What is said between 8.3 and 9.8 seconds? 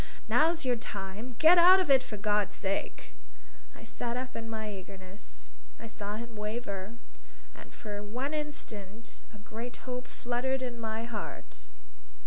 instant a great